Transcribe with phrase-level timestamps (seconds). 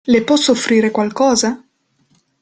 [0.07, 1.63] Le posso offrire qualcosa?